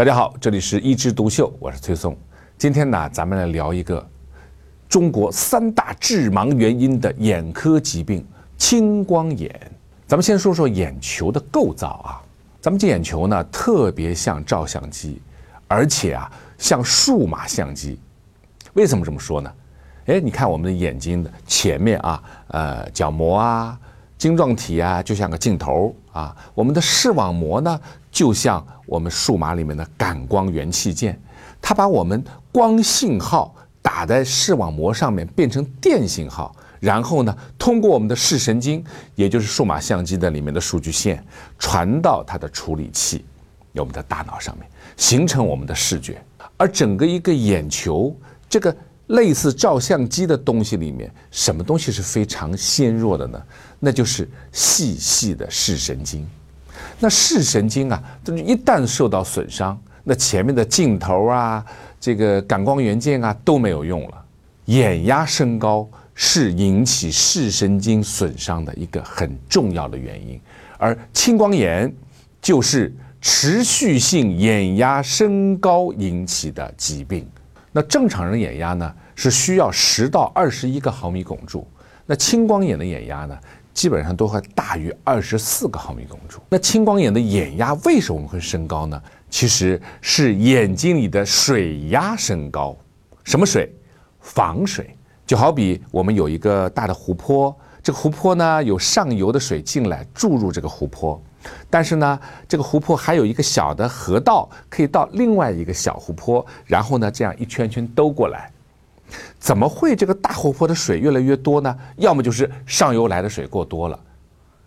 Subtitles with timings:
[0.00, 2.16] 大家好，这里是一枝独秀，我是崔松。
[2.56, 4.02] 今天呢，咱们来聊一个
[4.88, 9.54] 中国三大致盲原因的眼科疾病——青光眼。
[10.06, 12.16] 咱们先说说眼球的构造啊。
[12.62, 15.20] 咱们这眼球呢，特别像照相机，
[15.68, 18.00] 而且啊，像数码相机。
[18.72, 19.52] 为什么这么说呢？
[20.06, 23.78] 哎，你看我们的眼睛的前面啊，呃，角膜啊。
[24.16, 31.20] 晶状体啊，就像个镜头啊；我们的视网膜呢，就像我们数码里面的感光元器件，
[31.60, 41.24] 它把我们光信号打在视网膜上面，变成电信号，然后呢，通过我们的视神经，也就是数码相机的里面的数据线，
[41.58, 43.24] 传到它的处理器，
[43.74, 46.22] 我们的大脑上面，形成我们的视觉。
[46.56, 48.14] 而整个一个眼球，
[48.48, 48.76] 这个。
[49.10, 53.42] 类似照相机的东西里面，什么东西是非常纤弱的呢？
[53.78, 56.26] 那就是细细的视神经。
[56.98, 61.64] 那视神经啊，一旦受到损伤，那前面的镜头啊，
[62.00, 64.24] 这个感光元件啊都没有用了。
[64.66, 70.40] 眼压升高是引起视神经损伤的一个很重要的原因，
[70.78, 71.92] 而青光眼
[72.40, 77.26] 就是持续性眼压升高引起的疾病。
[77.72, 81.66] 那正常人眼压呢是需要十到二十一个毫米汞柱，
[82.06, 83.38] 那青光眼的眼压呢
[83.72, 86.40] 基本上都会大于二十四个毫米汞柱。
[86.48, 89.00] 那青光眼的眼压为什么会升高呢？
[89.30, 92.76] 其实是眼睛里的水压升高。
[93.22, 93.72] 什么水？
[94.20, 94.94] 房水。
[95.24, 101.22] 就好比我们有一个大的湖泊，这个湖泊呢有上游的水进来注入这个湖泊。
[101.68, 108.50] 但是呢，这个湖泊还有一个小的河道，可以到另外一个小湖泊，然后呢，这样一圈圈兜过来。
[109.38, 111.76] 怎么会这个大湖泊的水越来越多呢？
[111.96, 113.98] 要么就是上游来的水过多了，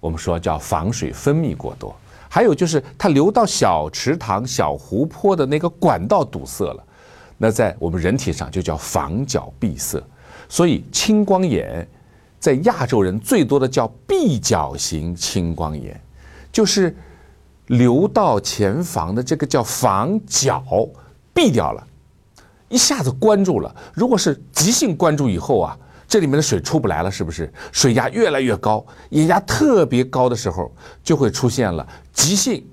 [0.00, 1.90] 我们说叫防水分泌过多；
[2.28, 6.84] 还有就是它流到小池塘、小湖泊的那个管道堵塞了，
[7.38, 10.02] 那在我们人体上就叫房角闭塞。
[10.48, 11.88] 所以青光眼
[12.38, 15.98] 在亚洲人最多的叫闭角型青光眼。
[16.56, 16.96] 就是
[17.66, 20.64] 流到前房的这个叫房角
[21.34, 21.86] 闭掉了，
[22.70, 23.76] 一下子关住了。
[23.92, 25.78] 如果是急性关住以后啊，
[26.08, 27.52] 这里面的水出不来了，是不是？
[27.72, 30.74] 水压越来越高，眼压特别高的时候，
[31.04, 32.66] 就会出现了急性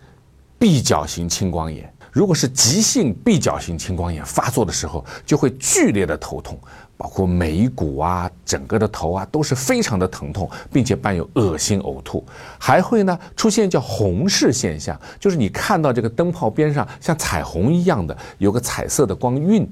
[0.58, 1.93] 闭角型青光眼。
[2.14, 6.58] 如果是急性闭角型青光眼发作的时候，就会剧烈的头痛。
[6.96, 12.24] 包括眉骨啊，整个的头啊都是非常的疼痛，并且伴有恶心呕吐，
[12.58, 19.68] 还会呢出现叫红视现象，就是你看到这个灯泡边上像彩虹一样的有个彩色的光晕，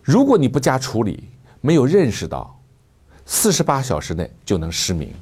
[0.00, 1.28] 如果你不加处理，
[1.60, 2.56] 没有认识到，
[3.26, 5.12] 四十八小时内就能失明。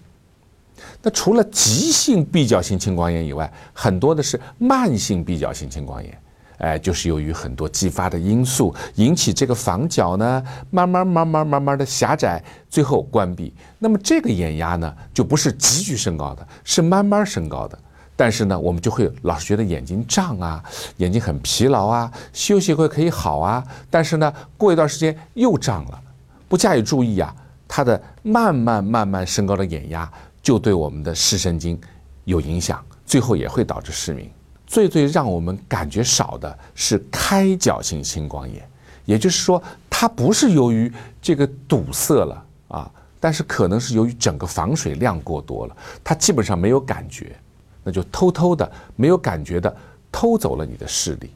[1.02, 6.16] 那除了急性闭角性青光眼以外，很多的是慢性闭角性青光眼。
[6.58, 13.54] 哎，就是由于很多激发的因素引起这个房角呢，慢慢慢慢慢慢的狭窄，最后关闭。
[13.78, 17.78] 那么这个眼压呢，就不是急剧升高的，是慢慢升高的。
[18.16, 20.60] 但是呢，我们就会老是觉得眼睛胀啊，
[20.96, 23.62] 眼睛很疲劳啊，休息会可以好啊。
[23.88, 26.00] 但是呢，过一段时间又胀了，
[26.48, 27.32] 不加以注意啊，
[27.68, 30.10] 它的慢慢慢慢升高的眼压
[30.42, 31.80] 就对我们的视神经
[32.24, 34.28] 有影响，最后也会导致失明。
[34.68, 38.62] 最最让我们感觉少的是开角性青光眼，
[39.06, 47.34] 也就是说，它不是由于这个堵塞了啊，但是可能是由于整个防水量过多了，它基本上没有感觉，
[47.82, 49.74] 那就偷偷的没有感觉的
[50.12, 51.30] 偷走了你的视力。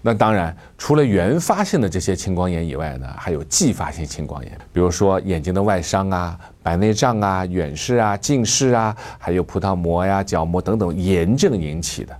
[0.00, 12.16] 那当然，除了原发性的这些青光眼以外呢，还有继发性青光眼，比如说眼睛的外伤啊、白内障啊、远视啊、近视啊，还有葡萄膜呀、角膜等等炎症引起的。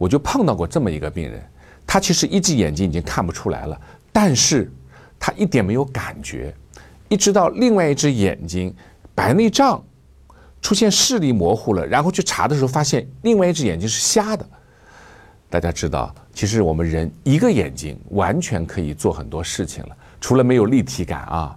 [0.00, 1.38] 我就碰到过这么一个病人，
[1.86, 3.78] 他其实一只眼睛已经看不出来了，
[4.10, 4.72] 但是
[5.18, 6.54] 他一点没有感觉，
[7.10, 8.74] 一直到另外一只眼睛
[9.14, 9.84] 白内障
[10.62, 14.48] 出现视力模糊了，然后去查的时候发现另外一只眼睛是瞎的。
[15.50, 21.54] 大家知道，其实我们人一个眼睛完全可以做很多事情了，除了没有立体感啊。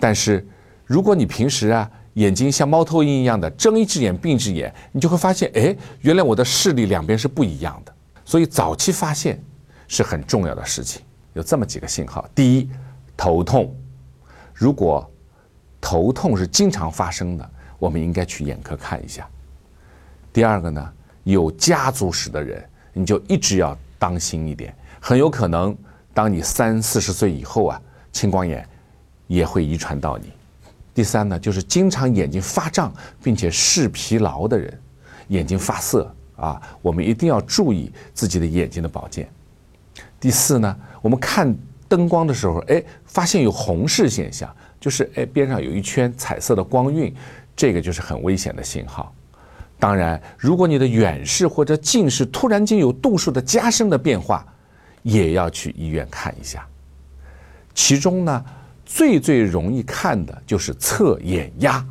[0.00, 0.46] 但是
[0.86, 7.94] 如果你平时啊，眼睛像猫头鹰一样的睁一只眼闭一只眼，你就会发现，哎，原来我的视力两边是不一样的。
[8.24, 9.42] 所以早期发现
[9.86, 11.02] 是很重要的事情。
[11.34, 12.68] 有这么几个信号：第一，
[13.16, 13.74] 头痛。
[14.52, 15.08] 如果
[15.80, 19.28] 头痛是经常发生的，我们应该去眼科看一下。
[20.32, 25.76] 第二个呢，有家族史的人，你就一直要当心一点，很有可能
[26.12, 27.80] 当你三四十岁以后啊，
[28.12, 28.68] 青光眼
[29.28, 30.32] 也会遗传到你。
[30.98, 32.92] 第三呢，就是经常眼睛发胀
[33.22, 34.76] 并且视疲劳的人，
[35.28, 39.30] 眼睛发涩啊，我们一定要注意自己的眼睛的保健。
[40.18, 41.56] 第四呢，我们看
[41.88, 47.14] 灯光的时候，哎，发现有红视现象，就是哎边上有一圈彩色的光晕，
[47.54, 49.14] 这个就是很危险的信号。
[49.78, 54.44] 当然，如果你的远视或者近视突然间有度数的加深的变化，
[55.04, 56.66] 也要去医院看一下。
[57.72, 58.44] 其中呢，
[58.88, 61.84] 最最容易看的就是测眼压。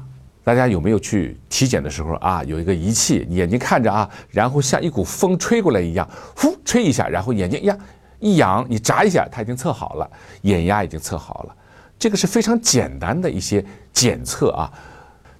[0.43, 2.43] 大家有没有去体检的时候啊？
[2.45, 7.77] 有一个仪器，眼睛看着啊，然后像一股风吹过来一样，呼吹一下，然后眼睛呀
[8.19, 10.09] 一仰，你眨一下，它已经测好了，
[10.41, 11.55] 眼压已经测好了。
[11.99, 14.73] 这个是非常简单的一些检测啊。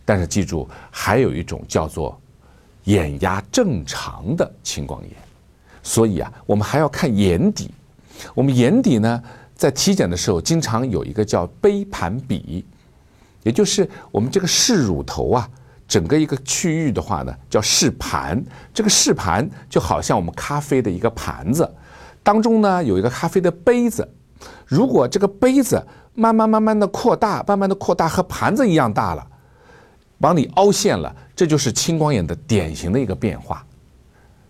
[0.05, 2.15] 但是记住，还有一种叫做。
[2.83, 5.11] 眼压正常的青光眼，
[5.83, 7.69] 所以啊，我们还要看眼底。
[8.33, 9.21] 我们眼底呢，
[9.57, 12.63] 在体检的时候，经常有一个叫杯盘比，
[13.41, 15.49] 也就是我们这个视乳头啊，
[15.87, 18.41] 整个一个区域的话呢，叫视盘。
[18.71, 21.67] 这个视盘就好像我们咖啡的一个盘子，
[22.21, 24.07] 当中呢有一个咖啡的杯子。
[24.67, 25.83] 如果这个杯子
[26.13, 29.27] 慢慢慢慢的扩大，慢慢的扩大，和盘子一样大了。
[30.19, 33.65] 往里凹陷了，这就是青光眼的典型的一个变化，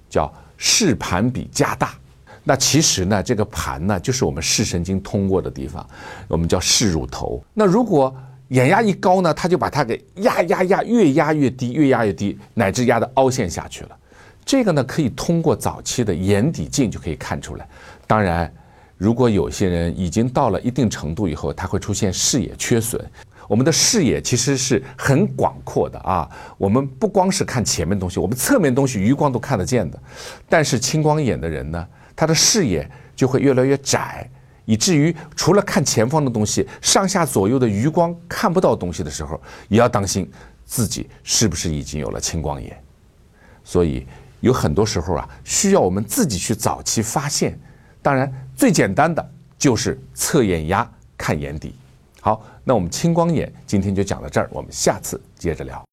[0.09, 1.93] 叫视盘比加大。
[2.47, 5.85] 那其实呢，这个盘呢，就是我们视神经通过的地方，
[6.29, 7.43] 我们叫视乳头。
[7.53, 8.15] 那如果
[8.47, 13.89] 眼压一高呢，它就把它给压压压，越压越低，越压越低，乃至压的凹陷下去了。
[14.45, 17.67] 这个呢，可以通过早期的眼底镜就可以看出来。
[18.07, 18.49] 当然，
[18.95, 23.05] 如果有些人已经到了一定程度以后，它会出现视野缺损。
[23.49, 29.99] 我们的视野其实是很广阔的啊，我们不光是看前面东西，我们侧面东西余光都看得见的。
[30.47, 31.85] 但是青光眼的人呢，
[32.17, 34.29] 他的视野就会越来越窄，
[34.65, 40.29] 以至于除了看前方的东西，上下左右的余光看不到东西的时候，也要当心
[40.65, 42.75] 自己是不是已经有了青光眼。
[43.63, 44.05] 所以
[44.39, 47.57] 有很多时候啊，需要我们自己去早期发现。
[48.01, 51.75] 当然，最简单的就是测眼压、看眼底。
[52.19, 55.86] 好，那我们青光眼今天就讲到这儿，我们下次接着聊。